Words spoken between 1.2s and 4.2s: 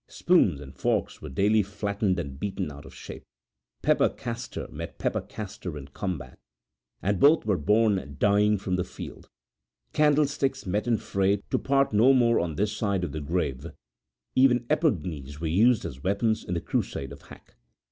were daily flattened and beaten out of shape; pepper